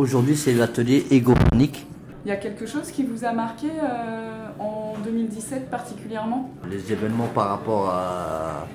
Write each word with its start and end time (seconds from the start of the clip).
Aujourd'hui, 0.00 0.34
c'est 0.34 0.54
l'atelier 0.54 1.04
égonique. 1.10 1.86
Il 2.24 2.30
y 2.30 2.32
a 2.32 2.36
quelque 2.36 2.64
chose 2.64 2.90
qui 2.90 3.04
vous 3.04 3.26
a 3.26 3.32
marqué 3.32 3.66
euh, 3.66 4.46
en 4.58 4.94
2017 5.04 5.68
particulièrement? 5.68 6.48
Les 6.70 6.90
événements 6.90 7.26
par 7.26 7.50
rapport 7.50 7.90
à, 7.90 8.66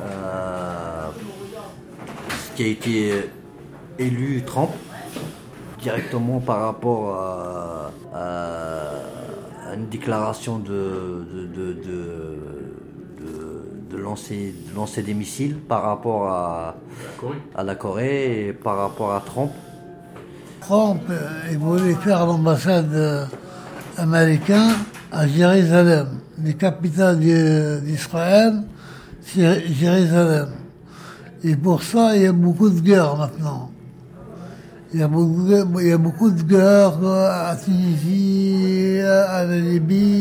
à 0.00 1.10
ce 2.30 2.56
qui 2.56 2.62
a 2.62 2.66
été 2.68 3.28
élu 3.98 4.44
Trump, 4.46 4.70
directement 5.80 6.38
par 6.38 6.60
rapport 6.60 7.16
à, 7.16 7.90
à 8.14 9.74
une 9.74 9.88
déclaration 9.88 10.60
de, 10.60 11.26
de, 11.34 11.46
de, 11.46 11.72
de, 11.72 12.38
de 13.90 13.96
lancer, 13.96 14.54
de 14.70 14.76
lancer 14.76 15.02
des 15.02 15.14
missiles 15.14 15.56
par 15.56 15.82
rapport 15.82 16.28
à, 16.28 16.76
à 17.56 17.64
la 17.64 17.74
Corée 17.74 18.46
et 18.46 18.52
par 18.52 18.76
rapport 18.76 19.12
à 19.12 19.20
Trump. 19.20 19.50
Trump, 20.66 21.00
euh, 21.10 21.52
il 21.52 21.58
voulait 21.58 21.94
faire 21.94 22.26
l'ambassade 22.26 22.92
euh, 22.92 23.24
américaine 23.96 24.72
à 25.12 25.24
Jérusalem, 25.24 26.08
la 26.44 26.52
capitale 26.54 27.20
d'Israël, 27.20 28.64
Jérusalem. 29.32 30.48
Et 31.44 31.54
pour 31.54 31.84
ça, 31.84 32.16
il 32.16 32.22
y 32.22 32.26
a 32.26 32.32
beaucoup 32.32 32.68
de 32.68 32.80
guerres 32.80 33.16
maintenant. 33.16 33.70
Il 34.92 34.98
y 34.98 35.02
a 35.04 35.08
beaucoup 35.08 35.80
il 35.80 35.86
y 35.86 35.92
a 35.92 35.98
beaucoup 35.98 36.30
de 36.32 36.42
guerres 36.42 36.98
euh, 37.00 37.50
à 37.52 37.54
Tunisie, 37.54 38.98
à 39.02 39.44
la 39.44 39.58
Libye, 39.58 40.15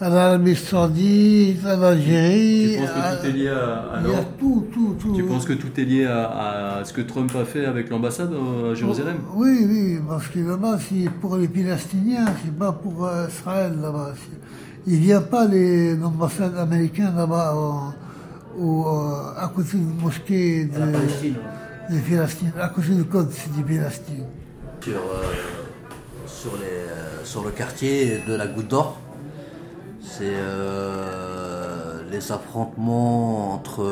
à 0.00 0.08
l'Arabie 0.08 0.54
Saoudite, 0.54 1.64
à 1.66 1.76
l'Algérie. 1.76 2.76
Tu 2.76 2.86
penses 2.86 2.90
que 2.94 2.98
à- 3.00 3.16
tout 3.16 3.26
est 3.26 3.32
lié 3.32 3.48
à, 3.48 3.52
Il 4.00 4.06
y 4.06 4.10
a 4.10 4.12
alors 4.12 4.24
tout, 4.38 4.66
tout, 4.72 4.96
tout. 5.00 5.12
Tu 5.14 5.22
penses 5.24 5.44
que 5.44 5.52
tout 5.54 5.80
est 5.80 5.84
lié 5.84 6.04
à, 6.06 6.76
à 6.78 6.84
ce 6.84 6.92
que 6.92 7.00
Trump 7.00 7.30
a 7.34 7.44
fait 7.44 7.64
avec 7.66 7.90
l'ambassade 7.90 8.32
euh, 8.32 8.72
à 8.72 8.74
Jérusalem 8.74 9.16
Oui, 9.34 9.66
oui, 9.68 9.98
parce 10.08 10.28
que 10.28 10.38
là-bas, 10.38 10.78
c'est 10.88 11.10
pour 11.20 11.36
les 11.36 11.48
Palestiniens, 11.48 12.26
c'est 12.44 12.56
pas 12.56 12.72
pour 12.72 13.06
euh, 13.06 13.26
Israël 13.28 13.72
là-bas. 13.82 14.12
Il 14.86 15.00
n'y 15.00 15.12
a 15.12 15.20
pas 15.20 15.46
l'ambassade 15.46 16.56
américaine 16.56 17.12
là-bas 17.16 17.54
au- 17.56 17.92
au, 18.62 18.86
euh, 18.86 19.32
à 19.36 19.48
côté 19.54 19.76
de 19.78 19.82
la 19.98 20.02
mosquée 20.04 20.64
de, 20.64 20.70
des 21.94 22.00
Palestiniens, 22.00 22.52
à 22.60 22.68
côté 22.68 22.88
du 22.94 23.04
code 23.04 23.28
des 23.28 23.62
Palestiniens. 23.62 24.24
sur, 24.80 24.92
euh, 24.92 24.96
sur, 26.26 26.52
les, 26.56 27.26
sur 27.26 27.44
le 27.44 27.50
quartier 27.50 28.20
de 28.26 28.34
la 28.34 28.46
Goutte 28.46 28.68
d'Or. 28.68 29.00
C'est 30.18 30.24
euh, 30.34 32.02
les 32.10 32.32
affrontements 32.32 33.54
entre, 33.54 33.88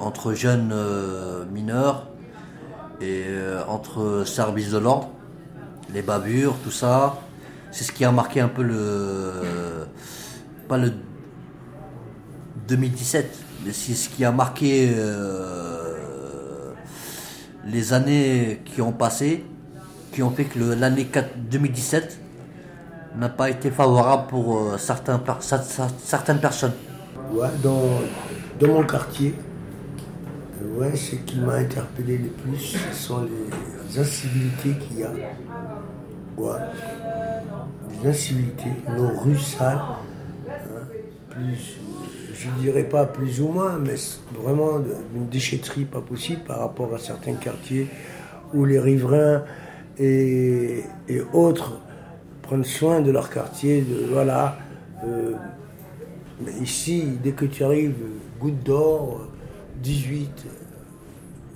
entre 0.00 0.32
jeunes 0.32 0.70
euh, 0.72 1.44
mineurs 1.46 2.06
et 3.00 3.24
euh, 3.26 3.60
entre 3.66 4.22
services 4.24 4.70
de 4.70 4.78
l'ordre, 4.78 5.10
les 5.92 6.02
bavures, 6.02 6.54
tout 6.62 6.70
ça. 6.70 7.18
C'est 7.72 7.82
ce 7.82 7.90
qui 7.90 8.04
a 8.04 8.12
marqué 8.12 8.40
un 8.40 8.46
peu 8.46 8.62
le. 8.62 9.88
pas 10.68 10.78
le 10.78 10.92
2017, 12.68 13.36
mais 13.64 13.72
c'est 13.72 13.94
ce 13.94 14.08
qui 14.08 14.24
a 14.24 14.30
marqué 14.30 14.94
euh, 14.96 16.72
les 17.66 17.92
années 17.92 18.62
qui 18.64 18.80
ont 18.80 18.92
passé, 18.92 19.44
qui 20.12 20.22
ont 20.22 20.30
fait 20.30 20.44
que 20.44 20.60
l'année 20.60 21.06
4 21.06 21.36
2017 21.50 22.20
n'a 23.16 23.28
pas 23.28 23.50
été 23.50 23.70
favorable 23.70 24.26
pour 24.28 24.58
euh, 24.58 24.78
certains, 24.78 25.20
certaines 26.02 26.40
personnes. 26.40 26.72
Ouais, 27.32 27.48
dans, 27.62 28.00
dans 28.60 28.68
mon 28.68 28.84
quartier, 28.84 29.34
euh, 30.62 30.80
ouais, 30.80 30.96
ce 30.96 31.16
qui 31.16 31.38
m'a 31.40 31.54
interpellé 31.54 32.18
le 32.18 32.28
plus, 32.28 32.58
ce 32.58 32.94
sont 32.94 33.22
les 33.22 33.98
incivilités 33.98 34.74
qu'il 34.78 35.00
y 35.00 35.04
a. 35.04 35.10
Ouais. 36.36 36.58
Les 38.02 38.10
incivilités, 38.10 38.72
nos 38.96 39.16
rues 39.18 39.38
sales, 39.38 39.78
hein, 40.48 40.52
plus, 41.30 41.78
je 42.34 42.48
dirais 42.60 42.84
pas 42.84 43.06
plus 43.06 43.40
ou 43.40 43.48
moins, 43.48 43.78
mais 43.78 43.94
vraiment 44.42 44.80
une 45.14 45.28
déchetterie 45.28 45.84
pas 45.84 46.00
possible 46.00 46.42
par 46.42 46.58
rapport 46.58 46.92
à 46.94 46.98
certains 46.98 47.34
quartiers 47.34 47.88
où 48.52 48.64
les 48.64 48.78
riverains 48.78 49.42
et, 49.98 50.82
et 51.08 51.20
autres 51.32 51.80
prennent 52.44 52.64
soin 52.64 53.00
de 53.00 53.10
leur 53.10 53.30
quartier, 53.30 53.82
de, 53.82 54.12
voilà. 54.12 54.56
euh, 55.06 55.32
ici, 56.60 57.18
dès 57.22 57.32
que 57.32 57.46
tu 57.46 57.64
arrives, 57.64 57.94
Goutte 58.40 58.62
d'Or, 58.62 59.20
18, 59.82 60.30
euh, 60.46 60.48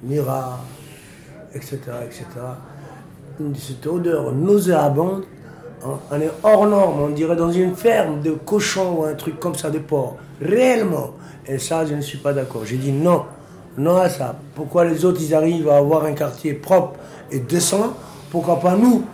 Mira, 0.03 0.61
etc., 1.55 1.79
etc., 2.07 2.25
cette 3.57 3.87
odeur 3.87 4.33
nauséabonde, 4.33 5.25
on 5.85 5.97
on 6.11 6.21
est 6.21 6.31
hors 6.43 6.67
norme, 6.67 7.03
on 7.03 7.09
dirait 7.11 7.37
dans 7.37 7.53
une 7.53 7.77
ferme 7.77 8.21
de 8.21 8.33
cochons 8.33 8.99
ou 8.99 9.05
un 9.05 9.15
truc 9.15 9.39
comme 9.39 9.55
ça, 9.55 9.71
de 9.71 9.79
porc. 9.79 10.17
Réellement. 10.41 11.11
Et 11.47 11.59
ça, 11.59 11.87
je 11.87 11.95
ne 11.95 12.01
suis 12.01 12.19
pas 12.19 12.33
d'accord. 12.33 12.65
J'ai 12.65 12.79
dit 12.79 12.91
non, 12.91 13.25
non 13.77 13.97
à 13.97 14.09
ça. 14.09 14.35
Pourquoi 14.57 14.85
les 14.85 15.05
autres, 15.05 15.21
ils 15.23 15.35
arrivent 15.35 15.69
à 15.69 15.77
avoir 15.77 16.05
un 16.05 16.15
quartier 16.15 16.55
propre 16.55 16.99
et 17.31 17.39
décent? 17.39 17.95
Pourquoi 18.31 18.59
pas 18.59 18.77
nous? 18.77 19.05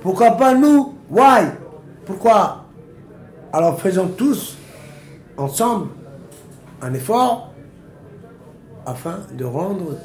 Pourquoi 0.00 0.32
pas 0.32 0.54
nous? 0.54 0.94
Why? 1.10 1.48
Pourquoi? 2.06 2.64
Alors 3.52 3.80
faisons 3.80 4.08
tous 4.08 4.56
ensemble 5.36 5.88
un 6.82 6.92
effort 6.94 7.52
afin 8.86 9.20
de 9.32 9.44
rendre 9.44 9.96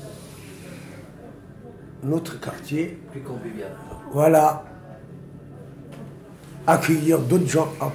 notre 2.03 2.39
quartier, 2.39 2.99
Plus 3.11 3.21
convivial. 3.21 3.69
voilà, 4.11 4.63
accueillir 6.67 7.19
d'autres 7.19 7.47
gens. 7.47 7.69
Ah. 7.79 7.91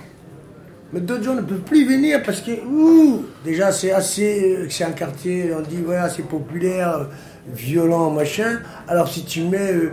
Mais 0.93 1.01
d'autres 1.01 1.25
gens 1.25 1.35
ne 1.35 1.43
peuvent 1.43 1.61
plus 1.61 1.87
venir 1.87 2.23
parce 2.23 2.41
que, 2.41 2.65
ouh, 2.67 3.27
déjà 3.45 3.71
c'est 3.73 3.93
assez, 3.93 4.57
euh, 4.57 4.67
c'est 4.71 4.85
un 4.85 4.93
quartier, 4.93 5.53
on 5.55 5.61
dit, 5.61 5.83
voilà, 5.85 6.09
c'est 6.09 6.23
populaire, 6.23 7.09
violent, 7.53 8.11
machin. 8.11 8.61
Alors 8.87 9.09
si 9.09 9.25
tu 9.25 9.43
mets 9.43 9.73
euh, 9.73 9.93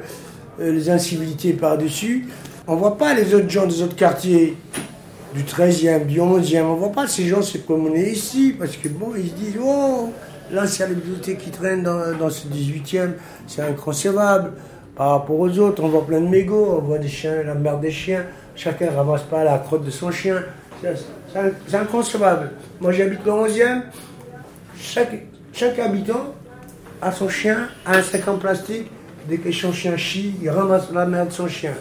les 0.60 0.90
incivilités 0.90 1.54
par-dessus, 1.54 2.28
on 2.68 2.76
voit 2.76 2.98
pas 2.98 3.14
les 3.14 3.34
autres 3.34 3.50
gens 3.50 3.66
des 3.68 3.82
autres 3.82 3.96
quartiers 3.96 4.58
du 5.34 5.44
13e, 5.44 6.06
du 6.06 6.20
11e, 6.20 6.62
on 6.64 6.76
voit 6.76 6.92
pas 6.92 7.08
ces 7.08 7.28
gens 7.28 7.42
se 7.42 7.58
promener 7.58 8.10
ici, 8.12 8.56
parce 8.58 8.78
que 8.78 8.88
bon, 8.88 9.12
ils 9.18 9.30
se 9.30 9.34
disent, 9.36 9.58
oh, 9.64 10.10
l'insalubrité 10.52 11.36
qui 11.36 11.50
traîne 11.52 11.84
dans, 11.84 12.30
ce 12.30 12.48
18e, 12.48 13.12
c'est 13.48 13.62
inconcevable. 13.62 14.54
Par 14.96 15.10
rapport 15.12 15.38
aux 15.38 15.60
autres, 15.60 15.84
on 15.84 15.90
voit 15.90 16.06
plein 16.06 16.22
de 16.22 16.28
mégots, 16.28 16.78
on 16.78 16.82
voit 16.86 17.00
des 17.00 17.10
chiens, 17.10 17.44
la 17.44 17.54
merde 17.54 17.82
des 17.82 17.92
chiens, 17.92 18.24
chacun 18.56 18.92
ramasse 18.96 19.24
pas 19.24 19.44
la 19.44 19.58
crotte 19.58 19.84
de 19.84 19.92
son 19.92 20.10
chien. 20.12 20.42
C'est- 20.82 20.96
C'est 21.34 21.54
c'est 21.68 21.76
inconcevable. 21.76 22.52
Moi 22.80 22.94
j'habite 22.94 23.20
le 23.26 23.32
11e, 23.34 23.82
chaque, 24.80 25.26
chaque 25.52 25.78
habitant 25.80 26.34
a 27.02 27.12
son 27.12 27.28
chien, 27.28 27.68
a 27.86 27.98
un 27.98 28.02
sac 28.02 28.26
en 28.30 28.38
plastique, 28.38 28.90
dès 29.28 29.38
que 29.38 29.52
son 29.52 29.72
chien 29.72 29.97
chie, 29.97 30.36
il 30.41 30.50
ramasse 30.50 30.91
la 30.91 31.06
merde 31.06 31.30
de 31.30 31.34
son 31.34 31.47
chien, 31.47 31.74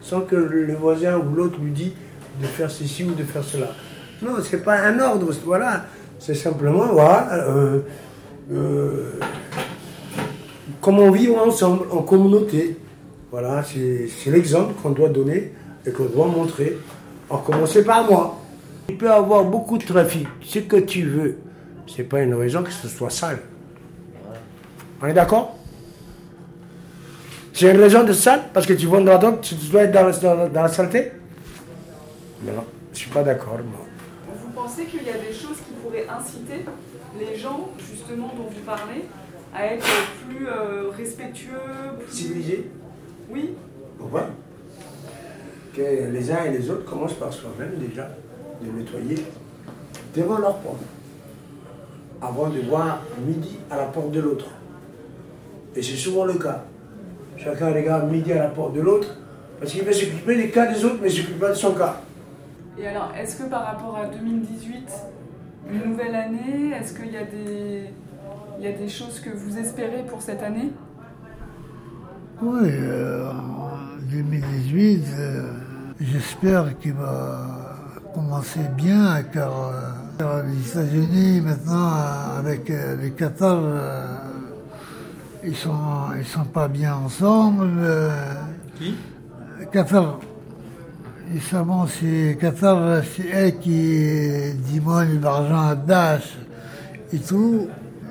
sans 0.00 0.22
que 0.22 0.36
le 0.36 0.74
voisin 0.74 1.16
ou 1.18 1.34
l'autre 1.34 1.58
lui 1.60 1.70
dit 1.70 1.92
de 2.40 2.46
faire 2.46 2.70
ceci 2.70 3.04
ou 3.04 3.14
de 3.14 3.22
faire 3.22 3.44
cela. 3.44 3.68
Non, 4.22 4.32
c'est 4.42 4.62
pas 4.64 4.80
un 4.80 4.98
ordre, 5.00 5.32
voilà. 5.44 5.84
C'est 6.18 6.34
simplement, 6.34 6.86
voilà, 6.86 7.28
euh, 7.34 7.80
euh, 8.52 9.10
comment 10.80 11.10
vivre 11.10 11.38
ensemble, 11.44 11.86
en 11.90 12.02
communauté. 12.02 12.78
Voilà, 13.30 13.62
c'est 13.64 14.30
l'exemple 14.30 14.74
qu'on 14.80 14.90
doit 14.90 15.08
donner 15.08 15.52
et 15.84 15.90
qu'on 15.90 16.06
doit 16.06 16.26
montrer. 16.26 16.78
En 17.28 17.38
commencer 17.38 17.84
par 17.84 18.08
moi. 18.08 18.38
Il 18.88 18.96
peut 18.96 19.06
y 19.06 19.08
avoir 19.08 19.44
beaucoup 19.44 19.78
de 19.78 19.84
trafic, 19.84 20.28
ce 20.42 20.60
que 20.60 20.76
tu 20.76 21.02
veux. 21.02 21.38
C'est 21.86 22.04
pas 22.04 22.20
une 22.20 22.34
raison 22.34 22.62
que 22.62 22.70
ce 22.70 22.86
soit 22.86 23.10
sale. 23.10 23.38
On 25.02 25.06
est 25.06 25.14
d'accord? 25.14 25.58
C'est 27.54 27.70
une 27.70 27.80
raison 27.80 28.02
de 28.04 28.12
sale 28.12 28.42
Parce 28.52 28.66
que 28.66 28.72
tu 28.72 28.86
vas 28.86 28.98
dans 28.98 29.04
la 29.12 29.18
drogue, 29.18 29.40
tu 29.40 29.54
dois 29.54 29.82
être 29.84 29.92
dans, 29.92 30.10
dans- 30.10 30.48
dans 30.48 30.62
la 30.62 30.68
saleté 30.68 31.12
Non, 32.44 32.64
je 32.92 32.98
suis 32.98 33.10
pas 33.10 33.22
d'accord. 33.22 33.58
Vous 34.28 34.50
pensez 34.50 34.84
qu'il 34.86 35.04
y 35.04 35.10
a 35.10 35.12
des 35.14 35.32
choses 35.32 35.58
qui 35.58 35.72
pourraient 35.82 36.06
inciter 36.08 36.64
les 37.18 37.36
gens, 37.38 37.68
justement, 37.78 38.32
dont 38.36 38.48
vous 38.50 38.60
parlez, 38.66 39.04
à 39.54 39.66
être 39.66 39.86
plus 40.28 40.48
euh, 40.48 40.90
respectueux 40.96 41.52
plus- 42.04 42.12
Civilisé 42.16 42.70
Oui, 43.30 43.54
Pourquoi? 43.98 44.26
Que 45.76 45.80
les 46.12 46.30
uns 46.32 46.44
et 46.46 46.50
les 46.58 46.70
autres 46.70 46.84
commencent 46.84 47.14
par 47.14 47.32
soi-même 47.32 47.74
déjà, 47.78 48.08
de 48.62 48.70
nettoyer 48.76 49.16
devant 50.16 50.38
leur 50.38 50.56
porte. 50.58 50.82
Avant 52.20 52.48
de 52.48 52.60
voir 52.60 53.02
midi 53.24 53.58
à 53.70 53.76
la 53.76 53.84
porte 53.84 54.10
de 54.10 54.20
l'autre. 54.20 54.46
Et 55.76 55.82
c'est 55.82 55.96
souvent 55.96 56.24
le 56.24 56.34
cas. 56.34 56.64
Chacun 57.36 57.72
regarde 57.72 58.10
midi 58.10 58.32
à 58.32 58.38
la 58.38 58.48
porte 58.48 58.74
de 58.74 58.80
l'autre, 58.80 59.08
parce 59.58 59.72
qu'il 59.72 59.82
veut 59.84 59.92
s'occuper 59.92 60.36
des 60.36 60.50
cas 60.50 60.72
des 60.72 60.84
autres, 60.84 60.98
mais 61.00 61.08
ne 61.08 61.12
s'occupe 61.12 61.38
pas 61.40 61.50
de 61.50 61.54
son 61.54 61.72
cas. 61.74 61.96
Et 62.78 62.86
alors, 62.86 63.12
est-ce 63.20 63.36
que 63.42 63.48
par 63.48 63.64
rapport 63.64 63.96
à 63.96 64.06
2018, 64.06 64.88
une 65.70 65.90
nouvelle 65.90 66.14
année, 66.14 66.72
est-ce 66.78 66.94
qu'il 66.94 67.12
y, 67.12 67.16
a 67.16 67.24
des- 67.24 67.90
il 68.58 68.64
y 68.64 68.68
a 68.68 68.72
des 68.72 68.88
choses 68.88 69.20
que 69.20 69.30
vous 69.30 69.58
espérez 69.58 70.04
pour 70.08 70.20
cette 70.22 70.42
année? 70.42 70.70
Oui, 72.42 72.68
euh, 72.70 73.30
en 73.30 73.70
2018, 74.10 75.04
euh, 75.18 75.42
j'espère 76.00 76.76
qu'il 76.78 76.94
va 76.94 77.76
commencer 78.12 78.60
bien 78.76 79.22
car 79.32 79.72
euh, 80.20 80.42
les 80.42 80.68
États-Unis 80.70 81.40
maintenant 81.40 81.90
euh, 81.96 82.38
avec 82.40 82.68
euh, 82.70 82.96
les 83.00 83.12
Qatar, 83.12 83.58
euh, 83.62 84.16
ils 85.44 85.56
sont 85.56 85.72
ils 86.18 86.26
sont 86.26 86.44
pas 86.44 86.68
bien 86.68 86.94
ensemble. 86.94 87.68
euh, 87.78 88.10
Qui? 88.78 88.94
Ça, 91.50 91.62
bon, 91.62 91.86
c'est 91.86 92.36
Qatar, 92.40 93.02
c'est 93.16 93.26
elle 93.28 93.58
qui 93.58 94.52
demande 94.74 95.20
l'argent 95.22 95.68
à 95.68 95.74
Daesh 95.74 96.36
et 97.12 97.18
tout. 97.18 97.66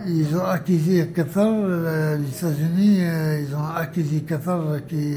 Ils 0.08 0.36
ont 0.36 0.44
acquis 0.44 1.02
Qatar, 1.16 1.48
euh, 1.54 2.18
les 2.18 2.28
États-Unis, 2.28 2.98
euh, 3.02 3.42
ils 3.48 3.56
ont 3.56 3.68
acquis 3.76 4.24
Qatar 4.24 4.60
qui, 4.90 5.14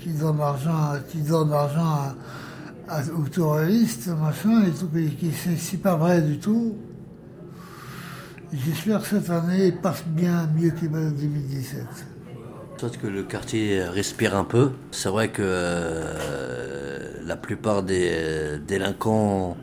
qui 0.00 0.08
donne 0.10 0.38
l'argent, 0.38 0.92
qui 1.08 1.18
donne 1.18 1.50
l'argent 1.50 2.12
aux 3.16 3.28
terroristes, 3.28 4.08
machin, 4.20 4.64
et 4.66 4.70
tout, 4.72 4.88
qui, 4.88 5.10
qui- 5.16 5.32
c'est, 5.32 5.56
c'est 5.56 5.78
pas 5.78 5.94
vrai 5.96 6.20
du 6.20 6.38
tout. 6.38 6.74
J'espère 8.54 9.00
que 9.00 9.08
cette 9.08 9.30
année 9.30 9.72
passe 9.72 10.04
bien 10.06 10.46
mieux 10.54 10.70
en 10.70 11.10
2017. 11.10 11.86
Soit 12.76 12.96
que 12.98 13.06
le 13.06 13.22
quartier 13.22 13.82
respire 13.82 14.36
un 14.36 14.44
peu. 14.44 14.72
C'est 14.90 15.08
vrai 15.08 15.30
que 15.30 15.40
euh, 15.42 17.12
la 17.24 17.36
plupart 17.36 17.82
des 17.82 18.10
euh, 18.12 18.58
délinquants 18.58 19.56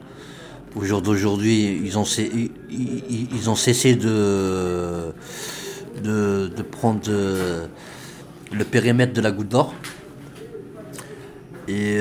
au 0.75 0.83
jour 0.83 1.03
d'aujourd'hui, 1.03 1.81
ils 1.83 1.99
ont, 1.99 2.05
cessé 2.05 3.95
de, 3.95 5.13
prendre 6.71 7.01
euh, 7.09 7.67
le 8.51 8.63
périmètre 8.63 9.13
de 9.13 9.21
la 9.21 9.31
goutte 9.31 9.49
d'or. 9.49 9.75
Et 11.67 11.99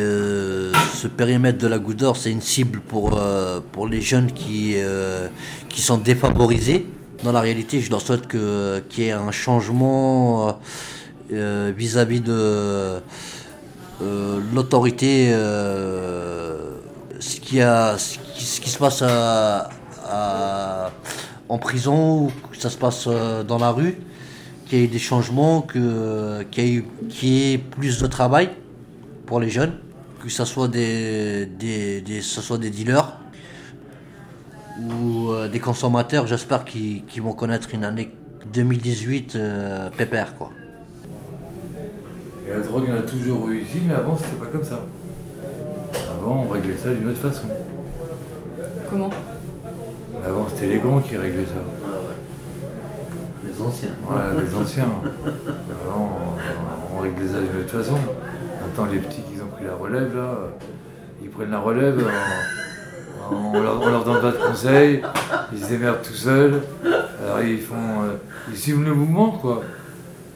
ce 0.95 1.07
périmètre 1.09 1.59
de 1.59 1.67
la 1.67 1.79
goutte 1.79 2.05
c'est 2.15 2.31
une 2.31 2.41
cible 2.41 2.81
pour, 2.81 3.19
euh, 3.19 3.61
pour 3.73 3.87
les 3.87 4.01
jeunes 4.01 4.33
qui, 4.33 4.75
euh, 4.77 5.29
qui 5.69 5.81
sont 5.81 5.99
défavorisés. 5.99 6.87
Dans 7.25 7.33
la 7.33 7.41
réalité, 7.41 7.81
je 7.81 7.91
leur 7.91 8.01
souhaite 8.01 8.29
qu'il 8.29 9.05
y 9.05 9.09
ait 9.09 9.13
un 9.13 9.33
changement 9.33 10.59
euh, 11.33 11.73
vis-à-vis 11.77 12.21
de 12.21 13.01
l'autorité, 14.55 15.33
ce, 17.19 17.41
qui 17.41 17.61
a, 17.61 17.99
ce, 17.99 18.19
qui, 18.61 18.71
se 18.71 18.79
passe 18.79 19.03
en 21.49 21.59
prison 21.59 22.27
ou 22.27 22.33
que 22.53 22.57
ça 22.57 22.71
se 22.71 22.79
passe 22.79 23.09
dans 23.49 23.59
la 23.59 23.71
rue, 23.73 23.99
qu'il 24.69 24.79
y 24.79 24.85
ait 24.85 24.87
des 24.87 25.01
changements, 25.01 25.63
qu'il 25.63 26.85
y 27.23 27.53
ait 27.53 27.59
plus 27.59 28.01
de 28.01 28.07
travail 28.07 28.51
pour 29.27 29.41
les 29.41 29.51
jeunes, 29.51 29.73
que 30.23 30.29
ce 30.29 30.45
soit 30.45 30.69
des, 30.69 31.47
des, 31.47 32.01
des- 32.01 32.21
ce 32.23 32.41
soit 32.41 32.59
des 32.59 32.71
dealers 32.71 33.19
ou 34.81 35.31
euh, 35.31 35.49
des 35.49 35.61
consommateurs, 35.61 36.27
j'espère 36.27 36.65
qu'ils 36.65 37.05
qu'ils 37.05 37.23
vont 37.23 37.33
connaître 37.33 37.69
une 37.75 37.85
année 37.85 38.13
2018 38.53 39.35
euh, 39.37 39.91
pépère 39.91 40.37
quoi. 40.37 40.51
Et 42.47 42.51
la 42.51 42.61
drogue, 42.61 42.85
il 42.87 42.95
y 42.95 42.97
en 42.97 43.01
a 43.01 43.03
toujours 43.03 43.49
eu 43.51 43.61
ici, 43.61 43.79
mais 43.87 43.95
avant, 43.95 44.17
c'était 44.17 44.37
pas 44.37 44.47
comme 44.47 44.65
ça. 44.65 44.81
Avant, 46.19 46.47
on 46.47 46.49
réglait 46.49 46.77
ça 46.83 46.93
d'une 46.95 47.09
autre 47.09 47.19
façon. 47.21 47.47
Comment? 48.91 49.11
Avant, 50.25 50.47
c'était 50.49 50.69
les 50.69 50.79
grands 50.79 51.01
qui 51.01 51.17
réglaient 51.19 51.45
ça. 51.45 51.63
Les 53.47 53.63
anciens. 53.63 53.91
Voilà, 54.03 54.31
les 54.41 54.55
anciens. 54.55 54.85
Avant, 55.87 56.19
on, 56.95 56.97
on 56.97 57.01
réglait 57.03 57.29
ça 57.29 57.39
d'une 57.41 57.61
autre 57.61 57.71
façon. 57.83 57.99
Maintenant, 58.63 58.87
les 58.91 58.99
petits 58.99 59.21
qui 59.31 59.38
pris 59.59 59.67
la 59.67 59.75
relève, 59.75 60.17
là, 60.17 60.39
ils 61.23 61.29
prennent 61.31 61.51
la 61.51 61.59
relève, 61.61 61.99
on, 63.31 63.35
on 63.57 63.61
leur, 63.63 63.81
on 63.81 63.89
leur 63.91 64.05
donne 64.05 64.21
pas 64.21 64.31
de 64.33 64.37
conseils, 64.39 65.03
ils 65.53 65.59
se 65.63 65.69
démerdent 65.69 66.03
tout 66.03 66.15
seuls. 66.15 66.61
Alors, 66.85 67.43
ils 67.43 67.61
font. 67.61 67.75
euh, 67.75 68.15
ils 68.51 68.57
suivent 68.57 68.85
le 68.85 68.95
mouvement, 68.95 69.33
quoi. 69.33 69.63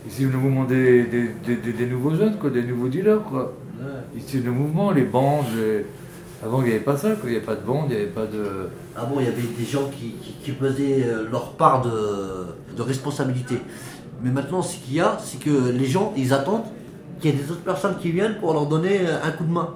Ils 0.05 0.13
suivent 0.13 0.33
le 0.33 0.39
mouvement 0.39 0.65
des, 0.65 1.05
des, 1.05 1.29
des- 1.47 1.57
des- 1.57 1.73
des 1.73 1.87
nouveaux 1.87 2.15
jeunes, 2.15 2.37
quoi, 2.37 2.51
des 2.51 2.63
nouveaux 2.63 2.89
dealers, 2.89 3.23
quoi. 3.23 3.53
Ils 4.15 4.23
suivent 4.23 4.45
le 4.45 4.51
mouvement, 4.53 4.91
les 4.91 5.03
bandes. 5.05 5.47
les- 5.57 5.87
Avant, 6.45 6.61
il 6.61 6.65
n'y 6.69 6.71
avait 6.73 6.81
pas 6.81 6.97
ça, 6.97 7.11
quoi. 7.11 7.21
Il 7.25 7.31
n'y 7.31 7.37
avait 7.37 7.47
pas 7.47 7.55
de 7.55 7.65
bandes, 7.65 7.87
il 7.91 7.97
n'y 7.97 8.03
avait 8.03 8.11
pas 8.11 8.27
de. 8.27 8.69
Ah 8.97 9.05
bon, 9.05 9.21
il 9.21 9.27
y 9.27 9.29
avait 9.29 9.43
des 9.59 9.65
gens 9.65 9.89
qui, 9.89 10.15
qui, 10.21 10.33
qui 10.43 10.51
faisaient 10.53 11.05
euh, 11.07 11.29
leur 11.31 11.53
part 11.53 11.83
de, 11.83 12.75
de 12.77 12.83
responsabilité. 12.83 13.59
Mais 14.23 14.31
maintenant, 14.31 14.61
ce 14.63 14.77
qu'il 14.77 14.95
y 14.95 15.01
a, 15.01 15.17
c'est 15.23 15.39
que 15.41 15.71
les 15.71 15.87
gens, 15.87 16.13
ils 16.17 16.33
attendent 16.35 16.65
qu'il 17.23 17.35
y 17.35 17.39
ait 17.39 17.43
des 17.43 17.51
autres 17.51 17.63
personnes 17.63 17.97
qui 17.99 18.11
viennent 18.11 18.37
pour 18.39 18.53
leur 18.53 18.67
donner 18.67 19.01
euh, 19.07 19.25
un 19.25 19.31
coup 19.31 19.45
de 19.45 19.53
main. 19.53 19.71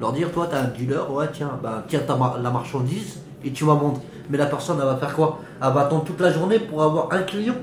Leur 0.00 0.12
dire, 0.12 0.30
toi, 0.30 0.46
t'as 0.50 0.60
un 0.60 0.68
dealer, 0.68 1.10
ouais, 1.10 1.26
tiens, 1.32 1.58
ben, 1.62 1.82
tiens 1.88 2.00
ta 2.00 2.16
mar- 2.16 2.38
la 2.38 2.50
marchandise 2.50 3.18
et 3.42 3.50
tu 3.52 3.64
vas 3.64 3.74
vendre. 3.74 4.00
Mais 4.28 4.36
la 4.36 4.46
personne, 4.46 4.76
elle 4.80 4.86
va 4.86 4.96
faire 4.96 5.14
quoi? 5.14 5.38
Elle 5.62 5.72
va 5.72 5.82
attendre 5.82 6.04
toute 6.04 6.20
la 6.20 6.30
journée 6.30 6.58
pour 6.58 6.82
avoir 6.82 7.12
un 7.12 7.22
client. 7.22 7.54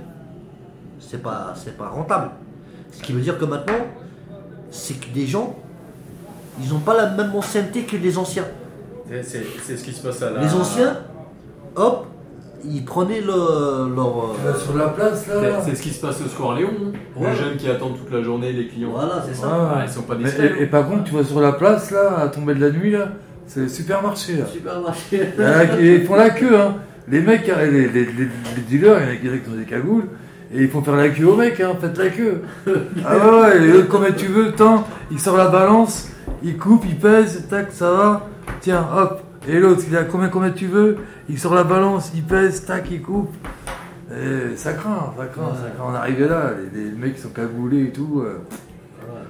C'est 1.00 1.22
pas, 1.22 1.54
c'est 1.56 1.78
pas 1.78 1.90
rentable. 1.90 2.32
Ce 2.92 3.04
qui 3.04 3.12
veut 3.14 3.22
dire 3.22 3.38
que 3.38 3.46
maintenant, 3.46 3.86
c'est 4.72 4.96
que 5.00 5.14
des 5.14 5.28
gens, 5.28 5.56
ils 6.62 6.70
n'ont 6.72 6.80
pas 6.80 6.96
la 6.96 7.10
même 7.12 7.36
ancienneté 7.36 7.84
que 7.84 7.98
les 7.98 8.18
anciens. 8.18 8.46
C'est 9.22 9.44
ce 9.78 9.84
qui 9.84 9.92
se 9.92 10.02
passe 10.02 10.22
à 10.24 10.32
la. 10.32 10.42
Les 10.42 10.54
anciens, 10.54 10.98
hop, 11.76 12.08
ils 12.65 12.83
prenaient 12.86 13.21
le, 13.21 13.94
leur. 13.95 14.36
euh, 14.45 14.54
sur 14.57 14.75
la 14.77 14.88
place, 14.89 15.25
C'est 15.27 15.69
c'est 15.69 15.75
ce 15.75 15.81
qui 15.81 15.89
se 15.89 16.00
passe 16.01 16.21
au 16.25 16.27
Square 16.30 16.56
Léon. 16.56 16.69
hein. 16.69 16.92
Ouais. 17.15 17.30
Les 17.31 17.36
jeunes 17.36 17.57
qui 17.57 17.69
attendent 17.69 17.98
toute 17.98 18.12
la 18.12 18.21
journée 18.24 18.51
les 18.54 18.68
clients. 18.68 18.89
Voilà, 18.94 19.24
c'est 19.27 19.36
ça. 19.36 19.48
Ah, 19.51 19.81
ils 19.86 19.92
sont 19.92 20.01
pas 20.04 20.15
Mais- 20.15 20.25
discrets. 20.25 20.54
et, 20.60 20.63
et 20.63 20.65
par 20.68 20.88
contre, 20.88 21.04
tu 21.06 21.12
vois 21.12 21.24
sur 21.24 21.39
la 21.42 21.51
place, 21.54 21.92
là, 21.92 22.19
à 22.21 22.27
tomber 22.27 22.56
de 22.56 22.62
la 22.65 22.71
nuit, 22.71 22.92
là, 22.92 23.10
c'est 23.48 23.62
le 23.62 23.68
supermarché, 23.68 24.38
là. 24.38 24.45
Supermarché. 24.51 25.21
Ah, 25.39 25.80
et 25.80 25.95
ils 25.95 26.06
font 26.06 26.15
la 26.15 26.30
queue, 26.30 26.57
hein. 26.60 26.75
Les 27.10 27.19
mecs, 27.21 27.45
les, 27.48 27.69
les, 27.71 27.88
les, 27.89 28.06
les 28.06 28.62
dealers, 28.69 28.98
il 29.21 29.27
y 29.27 29.31
en 29.31 29.33
a 29.33 29.38
qui 29.38 29.44
qui 29.44 29.50
ont 29.50 29.57
des 29.57 29.65
cagoules, 29.65 30.06
et 30.54 30.62
ils 30.62 30.69
font 30.69 30.81
faire 30.81 30.95
la 30.95 31.10
queue 31.10 31.25
aux 31.27 31.36
mecs, 31.36 31.60
hein. 31.60 31.74
Faites 31.81 31.98
la 31.98 32.10
queue. 32.10 32.42
Ah 33.06 33.18
ouais, 33.18 33.42
ouais, 33.42 33.57
et 33.57 33.68
eux, 33.71 33.88
combien 33.89 34.12
tu 34.13 34.27
veux, 34.27 34.51
tant, 34.54 34.88
il 35.12 35.19
sort 35.19 35.36
la 35.36 35.50
balance, 35.50 36.07
il 36.42 36.57
coupe, 36.57 36.83
il 36.88 36.95
pèse, 36.95 37.45
tac, 37.50 37.68
ça 37.71 37.92
va. 37.92 38.27
Tiens, 38.62 38.86
hop. 38.95 39.21
Et 39.48 39.60
l'autre, 39.60 39.81
il 39.90 39.95
a 39.98 40.04
combien, 40.04 40.30
combien 40.30 40.51
tu 40.51 40.68
veux, 40.68 40.98
il 41.30 41.38
sort 41.38 41.54
la 41.54 41.63
balance, 41.63 42.12
il 42.16 42.24
pèse, 42.24 42.66
tac, 42.66 42.86
il 42.92 43.01
coupe. 43.01 43.34
Et 44.12 44.56
ça 44.56 44.74
craint, 44.74 45.13
ça 45.18 45.25
craint, 45.25 45.51
ça 45.56 45.69
craint. 45.75 45.86
On 45.90 45.94
est 45.94 45.98
arrivé 45.98 46.28
là, 46.28 46.51
les, 46.74 46.86
les 46.86 46.92
mecs 46.92 47.18
sont 47.18 47.30
cagoulés 47.30 47.86
et 47.86 47.92
tout. 47.92 48.22
euh. 48.25 48.38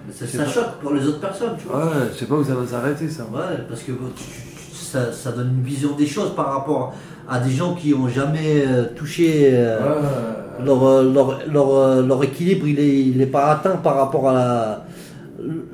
Mais 0.05 0.13
ça, 0.13 0.27
ça 0.27 0.45
choque 0.45 0.79
pour 0.81 0.93
les 0.93 1.07
autres 1.07 1.21
personnes, 1.21 1.55
tu 1.57 1.67
vois. 1.67 1.85
Ouais, 1.85 1.91
je 2.13 2.19
sais 2.19 2.25
pas 2.25 2.35
où 2.35 2.43
ça 2.43 2.53
va 2.55 2.67
s'arrêter, 2.67 3.07
ça. 3.09 3.23
Ouais, 3.23 3.63
parce 3.69 3.81
que 3.81 3.91
bon, 3.93 4.09
tu- 4.15 4.23
tu- 4.23 4.75
ça, 4.75 5.11
ça 5.13 5.31
donne 5.31 5.53
une 5.57 5.63
vision 5.63 5.95
des 5.95 6.05
choses 6.05 6.35
par 6.35 6.53
rapport 6.53 6.93
à 7.29 7.39
des 7.39 7.51
gens 7.51 7.73
qui 7.73 7.93
ont 7.93 8.07
jamais 8.09 8.65
euh, 8.67 8.85
touché 8.95 9.51
euh, 9.53 9.79
Ouais. 9.79 10.65
leur, 10.65 11.03
leur, 11.03 11.39
leur, 11.49 12.01
leur 12.05 12.23
équilibre, 12.23 12.67
il 12.67 12.79
est, 12.79 12.99
il 13.05 13.21
est 13.21 13.25
pas 13.27 13.45
atteint 13.51 13.77
par 13.77 13.95
rapport 13.95 14.29
à 14.29 14.33
la. 14.33 14.85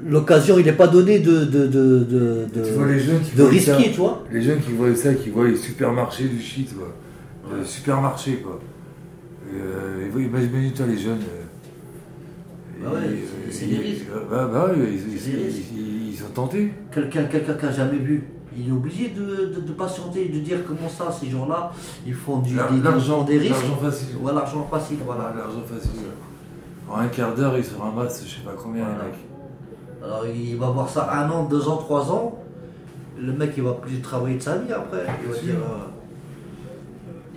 L'occasion, 0.10 0.58
il 0.58 0.66
n'est 0.66 0.74
pas 0.74 0.88
donné 0.88 1.20
de, 1.20 1.46
de, 1.46 1.68
de, 1.68 2.00
de, 2.00 2.48
de- 2.54 2.66
Tu 2.66 2.72
vois 2.72 2.88
les 2.88 3.00
jeunes 3.00 3.22
qui 3.22 3.36
de 3.36 3.42
voient 3.42 3.50
risquer, 3.52 3.72
ça. 3.72 3.78
tu 3.84 3.90
vois. 4.00 4.24
Les 4.32 4.42
jeunes 4.42 4.60
qui 4.60 4.72
voient 4.72 4.96
ça, 4.96 5.14
qui 5.14 5.30
voient 5.30 5.48
les 5.48 5.56
supermarchés 5.56 6.28
du 6.28 6.42
shit, 6.42 6.76
quoi. 6.76 6.88
Le 7.56 7.64
supermarché, 7.64 8.38
quoi. 8.38 8.60
Euh, 9.54 10.04
ils 10.06 10.12
voient- 10.12 10.22
Imagine-toi 10.42 10.86
les 10.88 10.98
jeunes. 10.98 11.20
euh, 11.22 12.84
Bah 12.84 12.92
ouais, 12.94 13.00
ils- 13.48 13.54
c'est- 13.54 13.66
des 13.66 13.78
risques. 13.78 14.06
Bah, 14.32 14.50
bah 14.52 14.68
ouais, 14.70 14.76
ils, 14.94 16.16
sont 16.18 16.30
tentés. 16.34 16.74
Quelqu'un 16.94 17.24
quelqu'un 17.26 17.54
qui 17.54 17.66
n'a 17.66 17.72
jamais 17.72 17.98
vu, 17.98 18.24
il 18.58 18.70
est 18.70 18.72
obligé 18.72 19.10
de, 19.10 19.54
de, 19.56 19.62
de 19.68 19.72
patienter, 19.74 20.30
de 20.30 20.40
dire 20.40 20.60
comment 20.68 20.88
ça, 20.90 21.12
ces 21.12 21.30
gens-là, 21.30 21.72
ils 22.08 22.14
font 22.14 22.38
du, 22.40 22.52
des, 22.54 22.82
L'argent, 22.84 23.24
des 23.24 23.38
risques. 23.38 23.52
l'argent 23.52 23.78
facile. 23.82 24.16
Ouais, 24.22 24.34
l'argent 24.34 24.68
facile, 24.72 24.98
voilà. 25.06 25.22
Voilà, 25.34 25.46
l'argent 25.48 25.64
facile. 25.68 26.00
En 26.90 26.98
un 27.00 27.08
quart 27.08 27.36
d'heure, 27.36 27.58
ils 27.58 27.64
se 27.66 27.76
ramassent, 27.76 28.24
je 28.26 28.36
sais 28.36 28.42
pas 28.46 28.56
combien, 28.58 28.84
Voilà. 28.86 29.00
les 29.04 29.10
mecs. 29.12 29.20
Alors 30.04 30.24
il 30.28 30.56
va 30.58 30.70
voir 30.70 30.90
ça 30.90 31.10
un 31.14 31.30
an, 31.30 31.44
deux 31.46 31.68
ans, 31.68 31.78
trois 31.78 32.10
ans. 32.12 32.38
Le 33.18 33.34
mec 33.34 33.54
il 33.58 33.64
va 33.64 33.74
plus 33.74 34.00
travailler 34.02 34.38
de 34.38 34.42
sa 34.42 34.58
vie 34.58 34.72
après. 34.72 35.06
Il 35.24 35.32
va 35.32 35.38
dire 35.40 35.56
euh, 35.56 35.88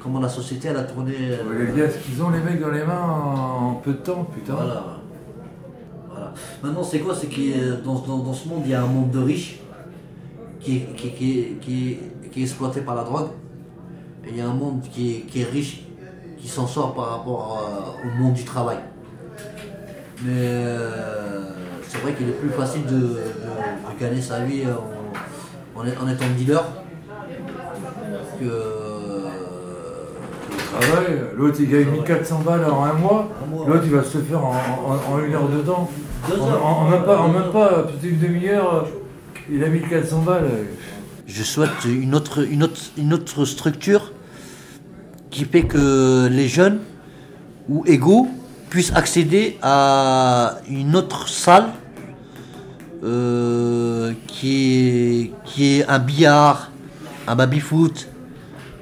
comment 0.01 0.21
la 0.21 0.29
société 0.29 0.69
elle 0.69 0.77
a 0.77 0.85
tourné. 0.85 1.13
euh, 1.19 1.77
gars, 1.77 1.91
ce 1.91 1.99
qu'ils 1.99 2.23
ont 2.23 2.31
les 2.31 2.41
mecs 2.41 2.61
dans 2.61 2.71
les 2.71 2.85
mains 2.85 3.01
en 3.03 3.75
peu 3.75 3.93
de 3.93 3.99
temps, 3.99 4.25
putain. 4.25 4.55
Voilà. 4.55 4.85
voilà. 6.11 6.33
Maintenant 6.63 6.85
c'est 6.85 7.01
quoi? 7.01 7.15
C'est 7.15 7.27
que 7.27 7.83
dans, 7.83 7.95
dans, 7.95 8.19
dans 8.19 8.33
ce 8.33 8.49
monde 8.49 8.63
il 8.65 8.71
y 8.71 8.75
a 8.75 8.83
un 8.83 8.87
monde 8.87 9.11
de 9.11 9.19
riches 9.21 9.59
qui 10.61 10.77
est, 10.77 10.81
qui, 10.97 11.09
est- 11.09 11.13
qui 11.13 11.39
est- 11.41 11.59
qui 11.61 11.91
est- 11.91 12.31
qui 12.31 12.41
est 12.41 12.43
exploité 12.45 12.81
par 12.81 12.95
la 12.95 13.03
drogue. 13.05 13.29
Et 14.25 14.29
il 14.31 14.37
y 14.37 14.41
a 14.41 14.49
un 14.49 14.55
monde 14.55 14.81
qui 14.93 15.17
est, 15.17 15.21
qui 15.23 15.41
est 15.43 15.45
riche, 15.51 15.83
qui 16.39 16.47
s'en 16.49 16.67
sort 16.69 16.95
par 16.95 17.11
rapport 17.19 17.59
euh, 18.05 18.09
au 18.09 18.23
monde 18.23 18.35
du 18.35 18.45
travail. 18.45 18.79
Mais 20.25 20.31
euh, 20.33 21.42
c'est 21.93 21.99
vrai 21.99 22.13
qu'il 22.15 22.29
est 22.29 22.33
plus 22.33 22.49
facile 22.51 22.85
de, 22.87 22.91
de- 22.97 22.99
de 23.07 24.01
gagner 24.01 24.23
sa 24.23 24.41
vie 24.41 24.63
en, 24.67 25.79
en, 25.79 25.83
en 25.83 26.09
étant 26.09 26.25
dealer 26.39 26.63
que, 28.41 28.45
Le 28.45 28.51
travail, 30.81 31.05
Ouais, 31.15 31.33
l'autre 31.37 31.57
il 31.61 31.69
gagne 31.71 31.91
1400 31.91 32.41
balles 32.47 32.65
en 32.65 32.85
un 32.85 32.95
mois, 32.95 33.29
l'autre 33.67 33.83
il 33.85 33.91
va 33.93 34.03
se 34.03 34.17
le 34.19 34.25
faire 34.25 34.43
en, 34.45 34.53
en- 34.55 35.13
en 35.15 35.19
une 35.25 35.35
heure 35.35 35.49
dedans. 35.49 35.89
En, 36.65 36.89
même 36.89 37.03
pas, 37.05 37.19
en 37.19 37.29
même 37.29 37.51
pas, 37.53 37.83
peut-être 37.83 38.05
une 38.05 38.19
demi-heure, 38.19 38.87
il 39.51 39.63
a 39.63 39.69
1400 39.69 40.23
balles. 40.23 40.49
Je 41.27 41.43
souhaite 41.43 41.85
une 41.85 42.15
autre, 42.15 42.47
une 42.51 42.63
autre, 42.63 42.81
une 42.97 43.13
autre 43.13 43.45
structure 43.45 44.13
qui 45.31 45.45
fait 45.45 45.65
que 45.65 46.27
les 46.31 46.49
jeunes 46.49 46.81
ou 47.69 47.85
égaux 47.87 48.29
puissent 48.71 48.93
accéder 48.95 49.59
à 49.63 50.57
une 50.71 50.97
autre 50.97 51.29
salle 51.29 51.69
euh, 53.05 54.13
qui, 54.27 54.79
est, 55.25 55.31
qui 55.45 55.79
est 55.79 55.89
un 55.89 55.99
billard, 55.99 56.71
un 57.27 57.35
baby-foot, 57.37 58.09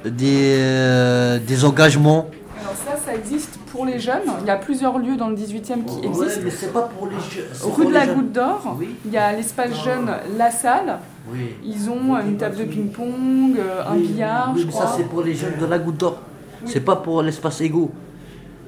des, 0.04 0.56
euh, 0.58 1.38
des 1.38 1.64
engagements. 1.64 2.28
Alors 2.60 2.74
ça, 2.74 2.96
ça 3.04 3.14
existe 3.14 3.58
pour 3.72 3.84
les 3.86 3.98
jeunes. 3.98 4.22
Il 4.42 4.46
y 4.46 4.50
a 4.50 4.56
plusieurs 4.56 4.98
lieux 4.98 5.16
dans 5.16 5.28
le 5.28 5.36
18e 5.36 5.84
qui 5.84 6.06
existent. 6.06 6.40
mais 6.44 6.50
c'est 6.50 6.72
pas 6.72 6.82
pour 6.82 7.06
les 7.06 7.16
jeunes. 7.16 7.44
c'est 7.52 7.70
Rue 7.70 7.86
de 7.86 7.92
la. 7.92 8.06
Goutte 8.06 8.32
d'Or, 8.32 8.76
Oui. 8.78 8.94
il 9.06 9.12
y 9.12 9.16
a 9.16 9.32
l'espace 9.32 9.70
jeune 9.84 10.10
La 10.36 10.50
Salle. 10.50 10.98
Oui. 11.32 11.54
Ils 11.64 11.88
ont 11.88 12.18
une 12.18 12.36
table 12.36 12.56
de 12.56 12.64
ping-pong, 12.64 13.56
euh, 13.58 13.82
un 13.86 13.94
billard, 13.96 14.52
oui, 14.54 14.62
je 14.62 14.66
mais 14.66 14.72
ça 14.72 14.92
c'est 14.96 15.04
pour 15.04 15.22
les 15.22 15.34
jeunes 15.34 15.58
de 15.60 15.66
la 15.66 15.78
goutte 15.78 15.98
d'or. 15.98 16.18
C'est 16.66 16.80
pas 16.80 16.96
pour 16.96 17.22
l'espace 17.22 17.60
égaux. 17.60 17.90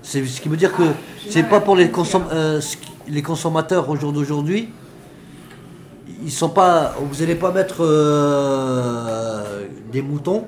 C'est 0.03 0.25
ce 0.25 0.41
qui 0.41 0.49
veut 0.49 0.57
dire 0.57 0.73
que 0.75 0.83
c'est 1.29 1.43
mal 1.43 1.51
pas 1.51 1.61
pour 1.61 1.77
les, 1.77 1.89
consom- 1.89 2.23
euh, 2.33 2.61
les 3.09 3.23
consommateurs 3.23 3.89
au 3.89 3.97
jour 3.97 4.13
d'aujourd'hui. 4.13 4.69
Ils 6.25 6.31
sont 6.31 6.51
pas. 6.51 6.95
Vous 7.01 7.21
n'allez 7.21 7.35
pas 7.35 7.53
mettre 7.53 7.79
euh, 7.81 9.67
des 9.91 10.03
moutons. 10.03 10.47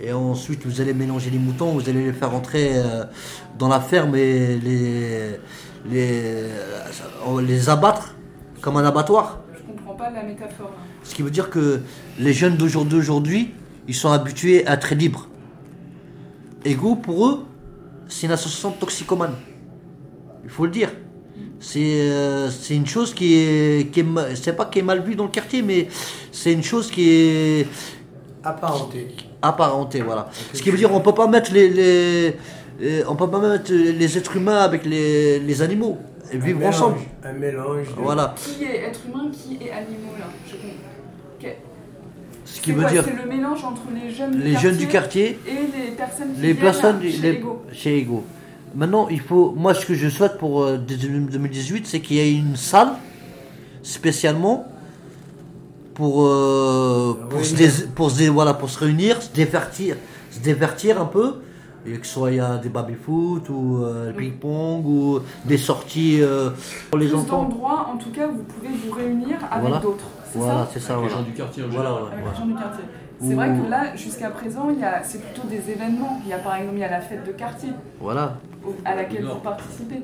Et 0.00 0.12
ensuite 0.12 0.64
vous 0.64 0.80
allez 0.80 0.94
mélanger 0.94 1.30
les 1.30 1.38
moutons, 1.38 1.72
vous 1.72 1.88
allez 1.88 2.04
les 2.04 2.12
faire 2.12 2.32
entrer 2.32 2.70
euh, 2.74 3.04
dans 3.58 3.66
la 3.66 3.80
ferme 3.80 4.14
et 4.14 4.56
les, 4.56 5.32
les, 5.90 6.22
euh, 7.26 7.42
les 7.42 7.68
abattre 7.68 8.14
comme 8.60 8.76
un 8.76 8.84
abattoir. 8.84 9.40
Je 9.52 9.72
comprends 9.72 9.94
pas 9.94 10.10
la 10.10 10.22
métaphore. 10.22 10.70
Ce 11.02 11.14
qui 11.14 11.22
veut 11.22 11.32
dire 11.32 11.50
que 11.50 11.80
les 12.18 12.32
jeunes 12.32 12.56
d'aujourd'hui, 12.56 13.54
ils 13.88 13.94
sont 13.94 14.12
habitués 14.12 14.64
à 14.68 14.74
être 14.74 14.94
libres. 14.94 15.28
Ego, 16.64 16.94
pour 16.94 17.26
eux, 17.26 17.46
c'est 18.08 18.26
une 18.26 18.32
association 18.32 18.70
de 18.70 18.76
toxicomanes. 18.76 19.34
Il 20.44 20.50
faut 20.50 20.64
le 20.64 20.70
dire. 20.70 20.90
C'est 21.60 21.80
euh, 22.10 22.48
c'est 22.50 22.76
une 22.76 22.86
chose 22.86 23.12
qui 23.14 23.34
est, 23.34 23.90
qui 23.92 24.00
est 24.00 24.04
ma- 24.04 24.34
c'est 24.36 24.52
pas 24.54 24.66
qui 24.66 24.78
est 24.78 24.82
mal 24.82 25.02
vue 25.02 25.16
dans 25.16 25.24
le 25.24 25.30
quartier, 25.30 25.60
mais 25.62 25.88
c'est 26.30 26.52
une 26.52 26.62
chose 26.62 26.90
qui 26.90 27.08
est 27.10 27.66
Apparenté. 28.44 29.08
apparentée, 29.42 30.00
voilà. 30.02 30.28
Ce 30.52 30.62
qui 30.62 30.70
veut 30.70 30.78
dire 30.78 30.92
on 30.94 31.00
peut 31.00 31.14
pas 31.14 31.26
mettre 31.26 31.52
les, 31.52 31.68
les- 31.68 32.34
les- 32.80 33.04
on 33.08 33.16
peut 33.16 33.28
pas 33.28 33.40
mettre 33.40 33.72
les 33.72 34.18
êtres 34.18 34.36
humains 34.36 34.58
avec 34.60 34.84
les, 34.86 35.40
les 35.40 35.62
animaux 35.62 35.98
et 36.32 36.38
vivre 36.38 36.60
Un 36.64 36.68
ensemble. 36.68 36.96
mélange, 36.96 37.08
Un 37.24 37.32
mélange. 37.32 37.88
de- 37.96 38.02
Voilà. 38.02 38.34
Qui 38.36 38.64
est 38.64 38.76
être 38.88 39.00
humain, 39.08 39.30
qui 39.32 39.54
est 39.64 39.70
animaux 39.72 40.14
là 40.18 40.26
Je 40.46 40.52
comprends. 40.52 40.68
Ok. 41.40 41.56
Ce 42.44 42.60
qui 42.60 42.70
C'est 42.70 42.72
veut 42.76 42.82
quoi 42.82 42.90
dire 42.90 43.04
C'est 43.04 43.22
le 43.22 43.28
mélange 43.28 43.64
entre 43.64 43.82
les 43.94 44.10
jeunes 44.14 44.30
du 44.30 44.38
quartier 44.52 44.58
jeunes 44.60 44.76
du 44.78 44.86
quartier 44.86 45.38
et 45.46 45.50
les 45.86 45.90
personnes 45.96 46.34
qui 46.34 46.40
les 46.40 46.54
personnes 46.54 47.02
chez 47.02 47.18
les- 47.18 47.28
Ego. 47.38 47.62
chez 47.72 47.98
Ego. 47.98 48.24
Maintenant, 48.74 49.08
il 49.08 49.20
faut, 49.20 49.52
moi, 49.56 49.74
ce 49.74 49.84
que 49.86 49.94
je 49.94 50.08
souhaite 50.08 50.38
pour 50.38 50.62
euh, 50.62 50.76
2018, 50.78 51.86
c'est 51.86 52.00
qu'il 52.00 52.16
y 52.16 52.20
ait 52.20 52.32
une 52.34 52.56
salle 52.56 52.90
spécialement 53.82 54.66
pour 55.94 56.14
pour, 56.14 57.38
Oui. 57.40 57.44
se, 57.44 57.54
dés- 57.56 57.86
pour 57.94 58.10
se 58.10 58.18
dé- 58.18 58.28
voilà 58.28 58.54
pour 58.54 58.70
se 58.70 58.78
réunir, 58.78 59.20
se 59.22 59.30
divertir, 59.32 59.96
se 60.30 60.38
divertir 60.40 61.00
un 61.00 61.06
peu. 61.06 61.36
Et 61.86 61.92
que 61.96 62.06
ce 62.06 62.12
soit 62.14 62.30
il 62.32 62.36
y 62.36 62.40
a 62.40 62.58
des 62.58 62.68
baby 62.68 62.94
foot 62.94 63.48
ou 63.48 63.82
euh, 63.82 64.12
ping 64.12 64.32
pong 64.34 64.84
ou 64.84 65.20
des 65.46 65.56
sorties 65.56 66.18
euh, 66.20 66.50
pour 66.90 66.98
les 66.98 67.06
Plus 67.06 67.16
enfants. 67.16 67.44
d'endroits, 67.44 67.88
en 67.94 67.96
tout 67.96 68.10
cas, 68.10 68.26
vous 68.26 68.42
pouvez 68.42 68.68
vous 68.84 68.92
réunir 68.92 69.38
avec 69.50 69.62
Voilà. 69.68 69.78
d'autres. 69.78 70.04
C'est 70.30 70.38
Voilà, 70.38 70.64
ça? 70.64 70.70
c'est 70.74 70.80
ça. 70.80 70.94
Avec 70.94 71.04
les 71.04 71.08
voilà. 71.10 71.24
gens 71.24 71.30
du 71.30 71.34
quartier 71.36 71.62
Voilà, 71.70 71.92
ouais, 71.94 71.98
Avec 72.12 72.24
ouais. 72.24 72.30
les 72.32 72.38
gens 72.38 72.46
du 72.46 72.54
quartier. 72.54 72.84
C'est 73.20 73.34
vrai 73.34 73.48
que 73.48 73.68
là, 73.70 73.96
jusqu'à 73.96 74.30
présent, 74.30 74.68
il 74.72 74.78
y 74.80 74.84
a, 74.84 75.02
c'est 75.02 75.20
plutôt 75.20 75.46
des 75.48 75.70
événements. 75.72 76.20
Il 76.24 76.30
y 76.30 76.32
a 76.32 76.38
par 76.38 76.54
exemple, 76.56 76.76
il 76.76 76.80
y 76.80 76.84
a 76.84 76.90
la 76.90 77.00
fête 77.00 77.26
de 77.26 77.32
quartier 77.32 77.70
Voilà. 78.00 78.38
au- 78.64 78.76
à 78.84 78.94
laquelle 78.94 79.24
vous 79.24 79.40
participez. 79.40 80.02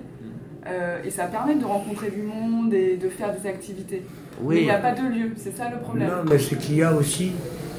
Euh, 0.67 0.99
et 1.05 1.11
ça 1.11 1.27
permet 1.27 1.55
de 1.57 1.65
rencontrer 1.65 2.11
du 2.11 2.23
monde 2.23 2.73
et 2.73 2.97
de 2.97 3.09
faire 3.11 3.33
des 3.39 3.47
activités. 3.49 4.03
Mais 4.43 4.57
il 4.57 4.59
Oui. 4.61 4.65
n'y 4.65 4.71
a 4.71 4.79
pas 4.79 4.93
de 4.93 5.03
lieu, 5.03 5.31
c'est 5.37 5.55
ça 5.57 5.69
le 5.71 5.79
problème. 5.79 6.09
Non, 6.09 6.25
mais 6.29 6.39
ce 6.39 6.55
qu'il 6.55 6.77
y 6.77 6.83
a 6.83 6.93
aussi, 6.95 7.33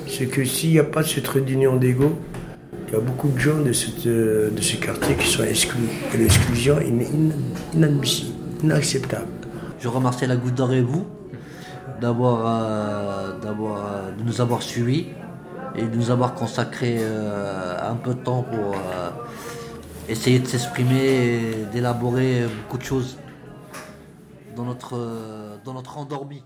c'est 0.07 0.27
que 0.27 0.45
s'il 0.45 0.69
n'y 0.71 0.79
a 0.79 0.83
pas 0.83 1.03
cette 1.03 1.27
réunion 1.27 1.75
d'ego, 1.77 2.13
il 2.87 2.93
y 2.93 2.95
a 2.95 2.99
beaucoup 2.99 3.27
de 3.29 3.39
gens 3.39 3.59
de, 3.59 3.73
cette, 3.73 4.05
euh, 4.05 4.51
de 4.51 4.61
ce 4.61 4.77
quartier 4.77 5.15
qui 5.15 5.27
sont 5.27 5.43
exclus. 5.43 5.89
Et 6.13 6.17
l'exclusion 6.17 6.79
est 6.79 6.87
in- 6.91 7.31
inadmissible, 7.73 8.35
inacceptable. 8.63 9.25
Je 9.79 9.87
remercie 9.87 10.27
la 10.27 10.35
Goutte 10.37 10.53
d'Or 10.55 10.71
et 10.73 10.81
vous 10.81 11.05
d'avoir, 11.99 12.43
euh, 12.45 13.39
d'avoir, 13.41 13.77
euh, 13.85 14.11
de 14.11 14.23
nous 14.23 14.41
avoir 14.41 14.61
suivis 14.61 15.07
et 15.77 15.83
de 15.83 15.95
nous 15.95 16.11
avoir 16.11 16.33
consacré 16.33 16.97
euh, 16.99 17.77
un 17.91 17.95
peu 17.95 18.13
de 18.13 18.19
temps 18.19 18.43
pour 18.43 18.73
euh, 18.73 19.09
essayer 20.07 20.39
de 20.39 20.47
s'exprimer 20.47 21.03
et 21.03 21.65
d'élaborer 21.71 22.45
beaucoup 22.63 22.77
de 22.77 22.83
choses 22.83 23.17
dans 24.55 24.63
notre, 24.63 24.95
euh, 24.95 25.57
dans 25.63 25.73
notre 25.73 25.97
endormi. 25.97 26.43